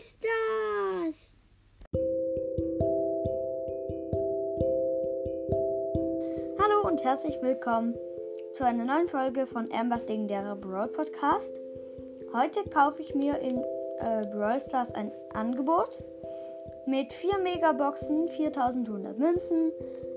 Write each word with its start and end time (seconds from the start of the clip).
ist 0.00 0.24
das? 0.24 1.36
Hallo 6.58 6.88
und 6.88 7.04
herzlich 7.04 7.36
willkommen 7.42 7.94
zu 8.54 8.64
einer 8.64 8.86
neuen 8.86 9.08
Folge 9.08 9.46
von 9.46 9.70
Ambers 9.70 10.08
legendärer 10.08 10.56
Brawl 10.56 10.88
Podcast. 10.88 11.52
Heute 12.32 12.64
kaufe 12.70 13.02
ich 13.02 13.14
mir 13.14 13.40
in 13.40 13.58
äh, 13.98 14.26
Brawl 14.32 14.62
Stars 14.62 14.94
ein 14.94 15.12
Angebot 15.34 16.02
mit 16.86 17.12
4 17.12 17.36
Megaboxen, 17.36 18.28
4100 18.28 19.18
Münzen 19.18 19.70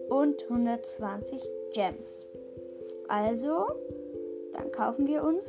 und 0.08 0.44
120 0.44 1.42
Gems. 1.74 2.26
Also, 3.10 3.66
dann 4.54 4.72
kaufen 4.72 5.08
wir 5.08 5.26
uns 5.26 5.46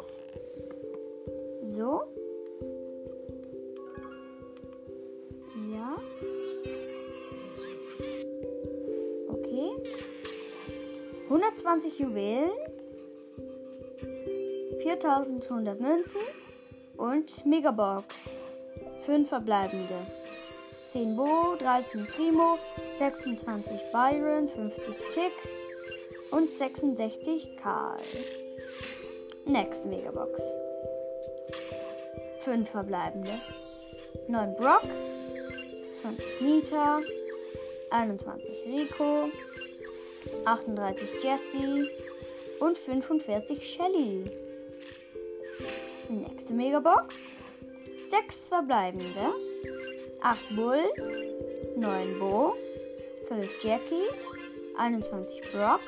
es. 0.00 1.76
So. 1.76 2.23
120 11.64 11.98
Juwelen. 11.98 12.50
4100 14.82 15.80
Münzen 15.80 16.20
und 16.98 17.46
Megabox. 17.46 18.42
5 19.06 19.28
verbleibende. 19.30 20.06
10 20.88 21.16
Bo, 21.16 21.56
13 21.58 22.06
Primo, 22.06 22.58
26 22.98 23.80
Byron, 23.92 24.48
50 24.48 24.94
Tick 25.10 25.32
und 26.30 26.52
66 26.52 27.56
Karl. 27.56 28.02
Next 29.46 29.86
Megabox. 29.86 30.42
5 32.44 32.68
verbleibende. 32.68 33.40
9 34.28 34.54
Brock, 34.56 34.84
20 36.02 36.40
Nita, 36.42 37.00
21 37.90 38.66
Rico, 38.66 39.30
38 40.44 41.22
Jessie 41.22 41.88
und 42.60 42.76
45 42.78 43.74
Shelly. 43.74 44.24
Nächste 46.08 46.52
Megabox. 46.52 47.14
6 48.10 48.48
verbleibende. 48.48 49.34
8 50.24 50.56
Bull, 50.56 50.80
9 51.76 52.18
Bo, 52.18 52.54
12 53.26 53.62
Jackie, 53.62 54.08
21 54.78 55.42
Brock, 55.52 55.80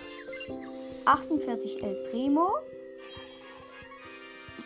48 1.07 1.83
El 1.83 1.95
Primo, 2.11 2.53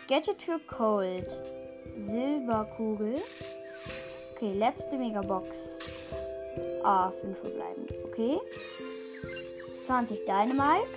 Gadget 0.09 0.41
für 0.41 0.59
Cold, 0.67 1.41
Silberkugel. 1.97 3.21
Okay, 4.35 4.53
letzte 4.53 4.97
Megabox. 4.97 5.79
Ah, 6.83 7.11
5 7.21 7.39
verbleibend. 7.39 7.93
Okay. 8.07 8.39
20 9.85 10.25
Dynamite, 10.25 10.87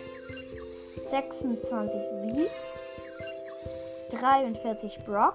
26 1.10 1.70
V, 1.70 2.50
43 4.10 4.98
Brock, 5.04 5.34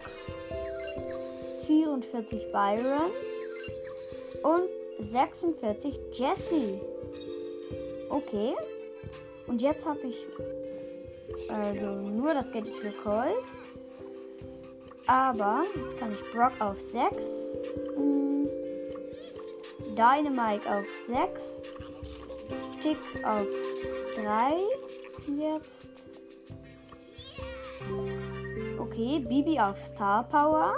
44 1.67 2.51
Byron 2.51 3.11
und 4.43 4.69
46 4.99 5.99
Jesse. 6.13 6.81
Okay. 8.09 8.55
Und 9.47 9.61
jetzt 9.61 9.85
habe 9.85 9.99
ich 10.03 10.27
also 11.49 11.85
nur 11.87 12.33
das 12.33 12.51
Gadget 12.51 12.75
für 12.75 12.91
Colt. 12.91 13.45
Aber 15.07 15.63
jetzt 15.75 15.97
kann 15.97 16.13
ich 16.13 16.31
Brock 16.31 16.53
auf 16.59 16.79
6. 16.79 17.25
Mm, 17.97 18.45
Dynamite 19.95 20.71
auf 20.71 20.85
6. 21.07 21.58
Tick 22.79 22.97
auf 23.25 23.47
3. 24.15 24.53
Jetzt. 25.37 26.05
Okay, 28.77 29.19
Bibi 29.19 29.59
auf 29.59 29.77
Star 29.79 30.23
Power. 30.23 30.73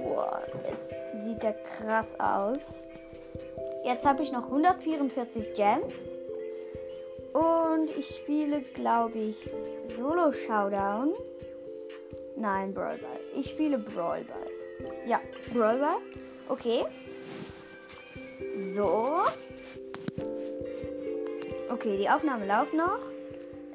Boah, 0.03 0.43
es 0.71 1.25
sieht 1.25 1.43
ja 1.43 1.53
krass 1.53 2.15
aus. 2.21 2.79
Jetzt 3.87 4.05
habe 4.05 4.23
ich 4.23 4.33
noch 4.33 4.49
144 4.49 5.55
Gems. 5.55 5.95
Und 7.33 7.97
ich 7.99 8.11
spiele, 8.17 8.61
glaube 8.61 9.19
ich, 9.19 9.49
Solo 9.97 10.31
Showdown. 10.31 11.15
Nein, 12.37 12.75
Brawl 12.75 12.99
Ball. 12.99 13.21
Ich 13.35 13.49
spiele 13.49 13.79
Brawl 13.79 14.25
Ball. 14.25 14.91
Ja, 15.07 15.21
Brawl 15.55 15.79
Ball. 15.79 15.97
Okay. 16.51 16.85
So. 18.59 19.23
Okay, 21.71 21.97
die 21.97 22.09
Aufnahme 22.09 22.47
läuft 22.47 22.75
noch. 22.75 22.99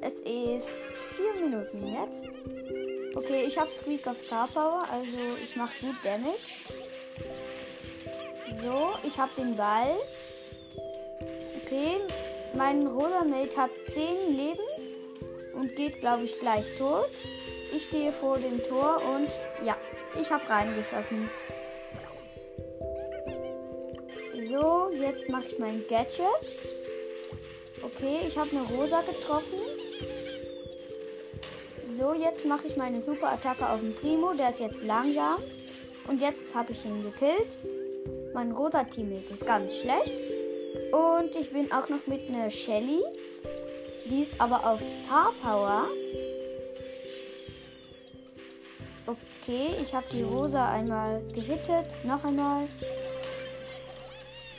Es 0.01 0.19
ist 0.19 0.75
vier 1.15 1.33
Minuten 1.41 1.87
jetzt. 1.87 2.25
Okay, 3.15 3.45
ich 3.47 3.57
habe 3.57 3.71
Squeak 3.71 4.05
auf 4.05 4.19
Star 4.19 4.49
Power, 4.49 4.85
also 4.91 5.17
ich 5.41 5.55
mache 5.55 5.73
gut 5.79 5.95
Damage. 6.03 6.35
So, 8.61 9.07
ich 9.07 9.17
habe 9.17 9.31
den 9.37 9.55
Ball. 9.55 9.95
Okay, 11.63 12.01
mein 12.53 12.85
roter 12.85 13.23
Mate 13.23 13.55
hat 13.55 13.71
10 13.87 14.35
Leben 14.35 15.53
und 15.53 15.73
geht, 15.77 16.01
glaube 16.01 16.25
ich, 16.25 16.37
gleich 16.37 16.75
tot. 16.75 17.09
Ich 17.73 17.85
stehe 17.85 18.11
vor 18.11 18.37
dem 18.37 18.61
Tor 18.61 19.01
und 19.15 19.29
ja, 19.65 19.77
ich 20.19 20.29
habe 20.29 20.47
reingeschossen. 20.49 21.29
So, 24.49 24.91
jetzt 24.91 25.29
mache 25.29 25.45
ich 25.47 25.57
mein 25.59 25.85
Gadget. 25.87 26.74
Okay, 27.95 28.25
ich 28.27 28.37
habe 28.37 28.49
eine 28.49 28.63
Rosa 28.63 29.01
getroffen. 29.01 29.59
So, 31.93 32.13
jetzt 32.13 32.43
mache 32.45 32.67
ich 32.67 32.75
meine 32.75 33.01
Superattacke 33.01 33.69
auf 33.69 33.79
den 33.79 33.95
Primo. 33.95 34.33
Der 34.33 34.49
ist 34.49 34.59
jetzt 34.59 34.83
langsam. 34.83 35.41
Und 36.07 36.19
jetzt 36.19 36.53
habe 36.53 36.73
ich 36.73 36.83
ihn 36.83 37.03
gekillt. 37.03 37.57
Mein 38.33 38.51
roter 38.51 38.87
Teammate 38.89 39.33
ist 39.33 39.45
ganz 39.45 39.77
schlecht. 39.77 40.13
Und 40.91 41.35
ich 41.37 41.51
bin 41.53 41.71
auch 41.71 41.87
noch 41.87 42.05
mit 42.05 42.27
einer 42.27 42.49
Shelly. 42.49 43.01
Die 44.09 44.21
ist 44.21 44.33
aber 44.39 44.69
auf 44.69 44.81
Star 44.81 45.31
Power. 45.41 45.87
Okay, 49.07 49.69
ich 49.81 49.93
habe 49.93 50.05
die 50.11 50.23
Rosa 50.23 50.69
einmal 50.69 51.21
gehittet. 51.33 51.95
Noch 52.03 52.25
einmal. 52.25 52.67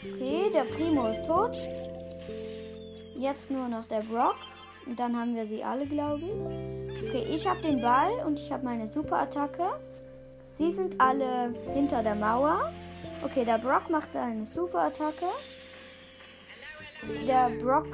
Okay, 0.00 0.50
der 0.54 0.64
Primo 0.64 1.08
ist 1.08 1.26
tot. 1.26 1.54
Jetzt 3.18 3.50
nur 3.50 3.68
noch 3.68 3.86
der 3.86 4.00
Brock. 4.00 4.36
Und 4.84 5.00
dann 5.00 5.18
haben 5.18 5.34
wir 5.34 5.46
sie 5.46 5.64
alle, 5.64 5.86
glaube 5.86 6.22
ich. 6.22 7.08
Okay, 7.08 7.26
ich 7.28 7.46
habe 7.46 7.60
den 7.62 7.80
Ball 7.80 8.12
und 8.26 8.38
ich 8.38 8.52
habe 8.52 8.64
meine 8.64 8.86
Superattacke. 8.86 9.80
Sie 10.58 10.70
sind 10.70 11.00
alle 11.00 11.54
hinter 11.72 12.02
der 12.02 12.14
Mauer. 12.14 12.72
Okay, 13.24 13.44
der 13.44 13.58
Brock 13.58 13.90
macht 13.90 14.14
eine 14.14 14.46
Superattacke. 14.46 15.26
Der 17.26 17.50
Brock 17.50 17.88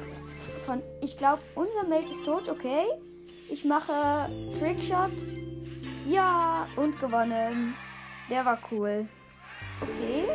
von, 0.65 0.81
ich 1.01 1.17
glaube, 1.17 1.41
unser 1.55 1.87
Mate 1.87 2.11
ist 2.11 2.23
tot. 2.25 2.49
Okay, 2.49 2.83
ich 3.49 3.65
mache 3.65 4.29
Trickshot. 4.57 5.11
Ja, 6.07 6.67
und 6.75 6.99
gewonnen. 6.99 7.75
Der 8.29 8.45
war 8.45 8.59
cool. 8.71 9.07
Okay. 9.81 10.25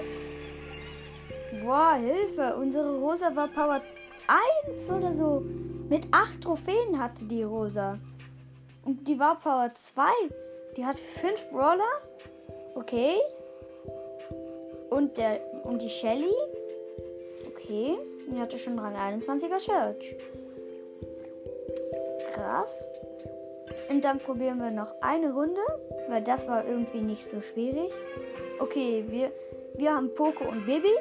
Boah, 1.62 1.94
Hilfe. 1.94 2.56
Unsere 2.56 2.99
Rosa 2.99 3.35
war 3.35 3.49
Power 3.49 3.81
1 4.28 4.90
oder 4.90 5.12
so. 5.12 5.42
Mit 5.88 6.06
8 6.12 6.42
Trophäen 6.42 6.98
hatte 6.98 7.25
die 7.25 7.42
Rosa. 7.42 7.98
Und 8.84 9.08
die 9.08 9.19
war 9.19 9.38
Power 9.38 9.70
2. 9.75 10.02
Die 10.76 10.84
hat 10.84 10.98
5 10.98 11.50
Brawler. 11.50 11.84
Okay. 12.75 13.16
Und, 14.90 15.16
der, 15.16 15.40
und 15.64 15.82
die 15.82 15.90
Shelly. 15.90 16.32
Okay. 17.46 17.98
Die 18.30 18.38
hatte 18.38 18.58
schon 18.58 18.78
Rang 18.78 18.94
21er 18.94 19.58
Search. 19.58 20.16
Krass. 22.34 22.84
Und 23.88 24.04
dann 24.04 24.19
probieren 24.19 24.58
wir 24.58 24.70
noch 24.70 24.92
eine 25.00 25.32
Runde, 25.32 25.60
weil 26.08 26.22
das 26.22 26.46
war 26.48 26.66
irgendwie 26.66 27.00
nicht 27.00 27.28
so 27.28 27.40
schwierig. 27.40 27.90
Okay, 28.60 29.04
wir, 29.08 29.32
wir 29.76 29.94
haben 29.94 30.12
Poco 30.14 30.44
und 30.44 30.66
Bibi. 30.66 30.92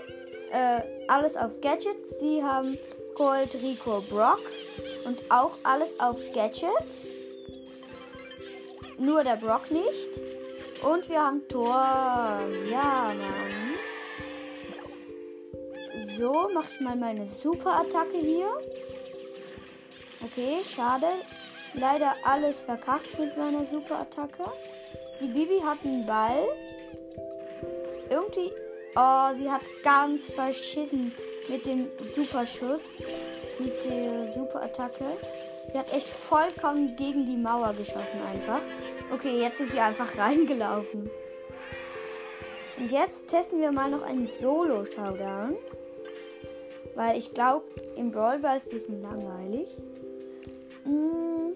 Äh, 0.51 0.81
alles 1.07 1.35
auf 1.35 1.51
Gadgets. 1.61 2.17
Sie 2.19 2.41
haben 2.41 2.77
Colt, 3.17 3.55
Rico, 3.55 4.01
Brock. 4.01 4.41
Und 5.03 5.23
auch 5.31 5.57
alles 5.63 5.99
auf 5.99 6.17
Gadget. 6.33 6.69
Nur 8.99 9.23
der 9.23 9.37
Brock 9.37 9.71
nicht. 9.71 10.19
Und 10.83 11.09
wir 11.09 11.19
haben 11.19 11.47
Tor. 11.47 12.41
Ja, 12.69 13.13
Mann. 13.17 13.73
So, 16.15 16.49
mache 16.53 16.67
ich 16.71 16.79
mal 16.79 16.95
meine 16.95 17.27
Superattacke 17.27 18.17
hier. 18.17 18.49
Okay, 20.23 20.63
schade 20.63 21.07
leider 21.73 22.15
alles 22.23 22.61
verkackt 22.61 23.17
mit 23.19 23.37
meiner 23.37 23.65
Superattacke. 23.65 24.51
Die 25.21 25.27
Bibi 25.27 25.59
hat 25.63 25.79
einen 25.83 26.05
Ball. 26.05 26.47
Irgendwie. 28.09 28.51
Oh, 28.95 29.33
sie 29.33 29.49
hat 29.49 29.61
ganz 29.83 30.31
verschissen 30.31 31.13
mit 31.47 31.65
dem 31.65 31.87
Superschuss. 32.15 33.01
Mit 33.59 33.83
der 33.85 34.27
Superattacke. 34.33 35.17
Sie 35.71 35.77
hat 35.77 35.91
echt 35.91 36.07
vollkommen 36.07 36.95
gegen 36.95 37.25
die 37.25 37.35
Mauer 37.35 37.73
geschossen 37.73 38.21
einfach. 38.31 38.61
Okay, 39.11 39.39
jetzt 39.39 39.59
ist 39.59 39.71
sie 39.71 39.79
einfach 39.79 40.17
reingelaufen. 40.17 41.09
Und 42.77 42.91
jetzt 42.91 43.27
testen 43.27 43.59
wir 43.59 43.71
mal 43.71 43.89
noch 43.89 44.03
einen 44.03 44.27
Solo-Showdown. 44.27 45.55
Weil 46.95 47.17
ich 47.17 47.33
glaube, 47.33 47.65
im 47.95 48.11
Brawl 48.11 48.41
war 48.43 48.55
es 48.55 48.65
ein 48.65 48.71
bisschen 48.71 49.01
langweilig. 49.01 49.67
Mmh. 50.85 51.53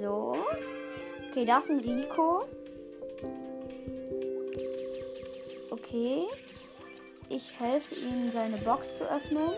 So. 0.00 0.36
Okay, 1.30 1.44
das 1.44 1.64
ist 1.64 1.70
ein 1.70 1.80
Rico. 1.80 2.44
Okay. 5.92 6.24
Ich 7.28 7.60
helfe 7.60 7.94
ihm, 7.94 8.32
seine 8.32 8.56
Box 8.56 8.96
zu 8.96 9.04
öffnen. 9.04 9.50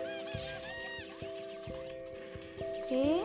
Okay. 2.83 3.21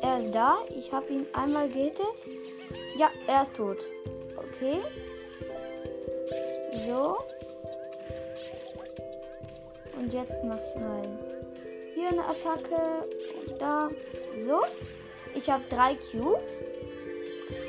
Er 0.00 0.20
ist 0.20 0.34
da. 0.34 0.60
Ich 0.78 0.90
habe 0.92 1.12
ihn 1.12 1.26
einmal 1.34 1.68
gehittet. 1.68 2.06
Ja, 2.96 3.10
er 3.26 3.42
ist 3.42 3.54
tot. 3.54 3.82
Okay. 4.34 4.80
So. 6.86 7.18
Und 9.98 10.14
jetzt 10.14 10.42
mache 10.42 10.62
ich 10.70 10.80
mal 10.80 11.18
hier 11.94 12.08
eine 12.08 12.24
Attacke. 12.24 13.08
Und 13.46 13.60
da. 13.60 13.90
So. 14.46 14.62
Ich 15.34 15.50
habe 15.50 15.64
drei 15.68 15.96
Cubes. 16.10 16.72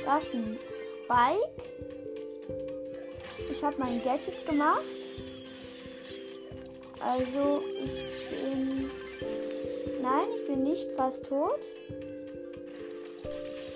Das 0.05 0.23
ist 0.23 0.33
ein 0.33 0.57
Spike. 1.03 1.60
Habe 3.61 3.75
mein 3.77 4.03
Gadget 4.03 4.45
gemacht. 4.45 4.81
Also 6.99 7.61
ich 7.83 8.29
bin... 8.29 8.89
Nein, 10.01 10.27
ich 10.35 10.47
bin 10.47 10.63
nicht 10.63 10.89
fast 10.95 11.25
tot. 11.27 11.59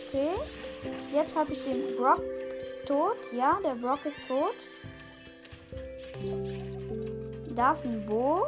Okay. 0.08 0.32
Jetzt 1.14 1.36
habe 1.36 1.54
ich 1.54 1.64
den 1.64 1.96
Brock 1.98 2.22
tot. 2.86 3.18
Ja, 3.32 3.60
der 3.64 3.76
Brock 3.76 4.06
ist 4.06 4.20
tot. 4.28 4.56
Da 7.56 7.74
ist 7.74 7.86
ein 7.86 8.06
Bo. 8.06 8.48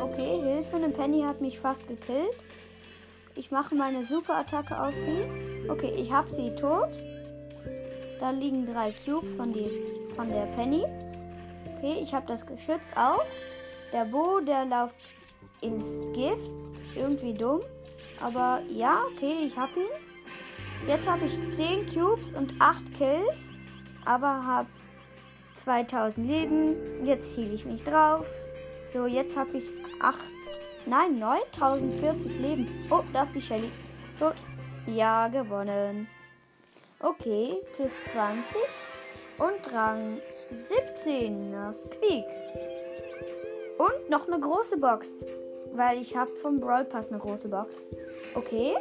Okay, 0.00 0.40
Hilfe, 0.42 0.76
eine 0.76 0.88
Penny 0.88 1.22
hat 1.22 1.40
mich 1.40 1.58
fast 1.60 1.86
gekillt. 1.86 2.36
Ich 3.34 3.50
mache 3.50 3.74
meine 3.74 4.02
Superattacke 4.04 4.80
auf 4.80 4.96
sie. 4.96 5.24
Okay, 5.68 5.92
ich 5.96 6.10
habe 6.12 6.30
sie 6.30 6.54
tot. 6.54 6.90
Da 8.24 8.30
liegen 8.30 8.64
drei 8.64 8.90
Cubes 8.90 9.34
von, 9.34 9.52
die, 9.52 9.68
von 10.16 10.30
der 10.30 10.46
Penny. 10.56 10.82
Okay, 11.76 12.00
ich 12.02 12.14
habe 12.14 12.26
das 12.26 12.46
Geschütz 12.46 12.90
auch. 12.96 13.22
Der 13.92 14.06
Bo, 14.06 14.40
der 14.40 14.64
läuft 14.64 14.94
ins 15.60 15.98
Gift. 16.14 16.50
Irgendwie 16.96 17.34
dumm. 17.34 17.60
Aber 18.22 18.62
ja, 18.72 19.02
okay, 19.12 19.46
ich 19.46 19.54
habe 19.58 19.72
ihn. 19.78 20.88
Jetzt 20.88 21.06
habe 21.06 21.26
ich 21.26 21.38
10 21.54 21.84
Cubes 21.92 22.32
und 22.32 22.54
8 22.60 22.94
Kills. 22.94 23.50
Aber 24.06 24.42
habe 24.42 24.68
2000 25.52 26.26
Leben. 26.26 27.04
Jetzt 27.04 27.34
hiele 27.34 27.52
ich 27.52 27.66
mich 27.66 27.84
drauf. 27.84 28.26
So, 28.86 29.04
jetzt 29.04 29.36
habe 29.36 29.58
ich 29.58 29.64
8, 30.00 30.18
nein, 30.86 31.18
9040 31.18 32.38
Leben. 32.38 32.86
Oh, 32.88 33.02
da 33.12 33.24
ist 33.24 33.34
die 33.34 33.42
Shelly. 33.42 33.70
Tot. 34.18 34.36
Ja, 34.86 35.28
gewonnen. 35.28 36.08
Okay, 37.04 37.60
plus 37.76 37.92
20 38.12 38.56
und 39.38 39.72
Rang 39.72 40.22
17, 40.68 41.52
das 41.52 41.82
Squeak. 41.82 42.24
Und 43.76 44.08
noch 44.08 44.26
eine 44.26 44.40
große 44.40 44.78
Box, 44.78 45.26
weil 45.72 46.00
ich 46.00 46.16
habe 46.16 46.34
vom 46.36 46.60
Brawl 46.60 46.86
Pass 46.86 47.10
eine 47.10 47.18
große 47.18 47.48
Box. 47.48 47.86
Okay. 48.34 48.74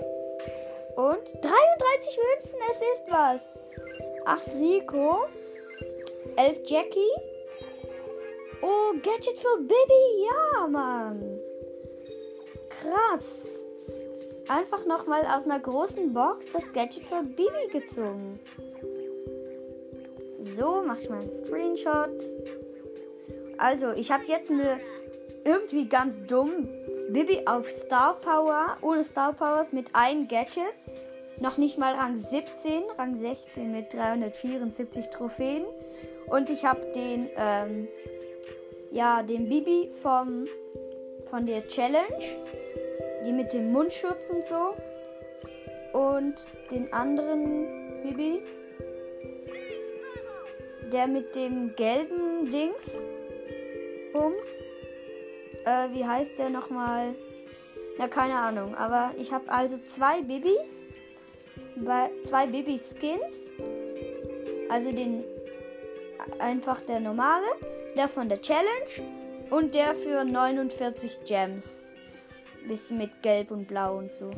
Und 0.96 1.34
33 1.42 2.18
Münzen, 2.18 2.60
es 2.72 2.78
ist 2.78 3.04
was. 3.10 3.50
8 4.26 4.56
Rico, 4.56 5.26
11 6.38 6.60
Jackie, 6.66 7.12
Oh, 8.66 8.94
Gadget 8.94 9.38
für 9.38 9.58
Baby. 9.58 10.26
Ja, 10.26 10.68
Mann. 10.68 11.38
Krass. 12.70 13.63
Einfach 14.48 14.86
nochmal 14.86 15.26
aus 15.26 15.46
einer 15.46 15.60
großen 15.60 16.14
Box 16.14 16.46
das 16.52 16.72
Gadget 16.74 17.06
für 17.06 17.24
Baby 17.24 17.72
gezogen. 17.72 18.40
So, 20.58 20.84
mache 20.86 21.02
ich 21.02 21.10
mal 21.10 21.22
einen 21.22 21.32
Screenshot. 21.32 22.22
Also, 23.58 23.92
ich 23.92 24.12
habe 24.12 24.24
jetzt 24.28 24.52
eine 24.52 24.80
irgendwie 25.46 25.88
ganz 25.88 26.16
dumm 26.28 26.68
Bibi 27.10 27.44
auf 27.46 27.70
Star 27.70 28.20
Power, 28.20 28.78
ohne 28.82 29.04
Star 29.04 29.34
Powers 29.34 29.72
mit 29.72 29.94
einem 29.94 30.28
Gadget. 30.28 30.64
Noch 31.40 31.58
nicht 31.58 31.78
mal 31.78 31.94
Rang 31.96 32.18
17, 32.18 32.84
Rang 32.98 33.20
16 33.20 33.72
mit 33.72 33.94
374 33.94 35.10
Trophäen. 35.10 35.64
Und 36.28 36.50
ich 36.50 36.66
habe 36.66 36.92
den 36.94 37.30
ähm, 37.36 37.88
ja, 38.94 39.24
den 39.24 39.50
Bibi 39.50 39.90
vom, 40.02 40.48
von 41.30 41.46
der 41.46 41.68
Challenge, 41.68 42.24
die 43.26 43.32
mit 43.32 43.54
dem 43.54 43.72
Mundschutz 43.72 44.30
und 44.30 44.46
so. 44.46 44.76
Und 45.98 46.36
den 46.72 46.92
anderen 46.92 48.02
Bibi, 48.02 48.42
der 50.92 51.08
mit 51.08 51.36
dem 51.36 51.76
gelben 51.76 52.50
Dings, 52.50 53.06
Bums. 54.14 54.64
Äh, 55.66 55.90
wie 55.94 56.06
heißt 56.06 56.38
der 56.38 56.50
nochmal? 56.50 57.16
Na, 57.98 58.08
keine 58.08 58.36
Ahnung. 58.36 58.76
Aber 58.76 59.12
ich 59.18 59.32
habe 59.32 59.50
also 59.50 59.78
zwei 59.80 60.22
Bibis. 60.22 60.84
Zwei 62.24 62.48
Bibi-Skins. 62.48 63.48
Also 64.70 64.92
den 64.92 65.24
einfach 66.40 66.82
der 66.82 67.00
normale 67.00 67.46
der 67.96 68.08
von 68.08 68.30
der 68.30 68.42
Challenge 68.42 69.08
und 69.50 69.76
der 69.76 69.94
für 69.96 70.24
49 70.24 71.20
Gems. 71.26 71.96
Bisschen 72.68 72.98
mit 72.98 73.22
Gelb 73.22 73.52
und 73.52 73.68
Blau 73.68 73.98
und 73.98 74.12
so. 74.12 74.30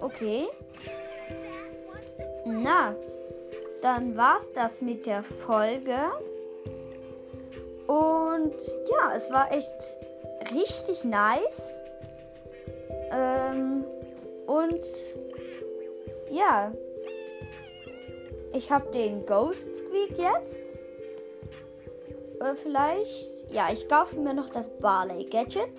Okay. 0.00 0.46
Na, 2.44 2.94
dann 3.82 4.16
war's 4.16 4.50
das 4.54 4.80
mit 4.80 5.06
der 5.06 5.22
Folge. 5.22 5.98
Und 7.86 8.54
ja, 8.90 9.14
es 9.14 9.30
war 9.30 9.52
echt 9.52 9.74
richtig 10.52 11.04
nice. 11.04 11.82
Ähm, 13.10 13.84
und 14.46 14.86
ja, 16.30 16.72
ich 18.52 18.70
habe 18.70 18.90
den 18.90 19.24
Ghost 19.26 19.66
Squeak 19.76 20.18
jetzt. 20.18 20.62
Äh, 22.40 22.54
vielleicht, 22.54 23.35
ja, 23.50 23.68
ich 23.72 23.88
kaufe 23.88 24.16
mir 24.16 24.34
noch 24.34 24.50
das 24.50 24.68
Barley 24.78 25.24
Gadget. 25.24 25.70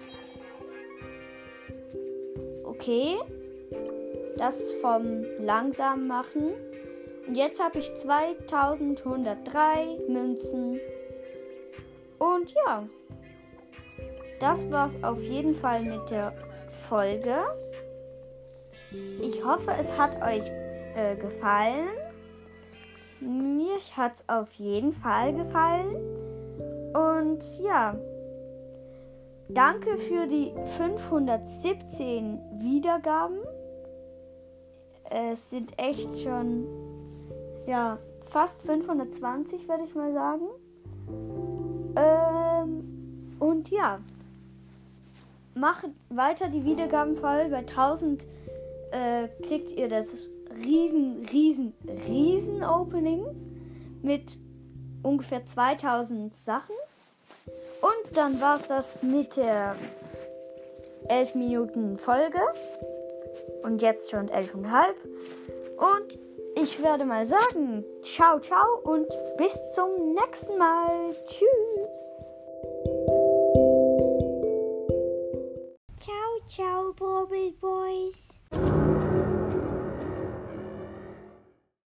Okay. 2.64 3.16
Das 4.38 4.74
vom 4.82 5.24
langsam 5.40 6.08
machen. 6.08 6.54
Und 7.28 7.36
jetzt 7.36 7.62
habe 7.62 7.80
ich 7.80 7.94
2103 7.96 10.00
Münzen. 10.08 10.80
Und 12.20 12.54
ja, 12.66 12.88
das 14.40 14.72
war's 14.72 15.02
auf 15.04 15.22
jeden 15.22 15.56
Fall 15.56 15.84
mit 15.84 16.10
der 16.10 16.34
Folge. 16.88 17.44
Ich 19.22 19.44
hoffe, 19.44 19.72
es 19.78 19.98
hat 19.98 20.22
euch 20.22 20.50
äh, 20.96 21.16
gefallen. 21.16 21.90
Mir 23.20 23.78
hat 23.96 24.16
es 24.16 24.30
auf 24.30 24.54
jeden 24.54 24.94
Fall 24.94 25.34
gefallen. 25.34 26.17
Und 26.98 27.44
ja, 27.60 27.96
danke 29.50 30.00
für 30.00 30.25
die 30.25 30.51
517 30.77 32.39
Wiedergaben. 32.60 33.38
Es 35.12 35.51
sind 35.51 35.77
echt 35.77 36.18
schon, 36.18 36.66
ja, 37.68 38.00
fast 38.25 38.63
520, 38.63 39.70
würde 39.70 39.84
ich 39.84 39.94
mal 39.94 40.12
sagen. 40.12 40.48
Ähm, 41.96 43.36
und 43.39 43.70
ja, 43.70 44.00
macht 45.54 45.89
weiter 46.10 46.50
die 46.50 46.66
Wiedergaben 46.66 47.16
voll. 47.16 47.50
Bei 47.50 47.60
1000 47.60 48.25
äh, 48.89 49.27
kriegt 49.46 49.72
ihr 49.72 49.88
das 49.88 50.32
riesen, 50.66 51.24
riesen, 51.32 51.74
riesen 52.08 52.63
Opening 52.63 53.24
mit 54.01 54.39
ungefähr 55.04 55.46
2000 55.46 56.36
Sachen. 56.36 56.74
Und 57.82 58.18
dann 58.18 58.40
war 58.42 58.56
es 58.56 58.68
das 58.68 59.04
mit 59.04 59.38
der 59.38 59.76
11 61.10 61.36
Minuten 61.36 61.98
Folge. 61.98 62.42
Und 63.64 63.82
jetzt 63.82 64.12
schon 64.12 64.30
11,5. 64.30 64.94
Und 65.78 66.20
ich 66.60 66.82
werde 66.82 67.06
mal 67.06 67.26
sagen, 67.26 67.86
ciao, 68.02 68.40
ciao 68.40 68.80
und 68.84 69.08
bis 69.38 69.58
zum 69.74 70.14
nächsten 70.14 70.58
Mal. 70.58 71.12
Tschüss. 71.28 71.48
Ciao, 76.00 76.48
ciao, 76.48 76.94
Bobble 76.94 77.52
Boys. 77.62 78.37